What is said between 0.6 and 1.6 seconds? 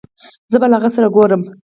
به له هغې سره ګورم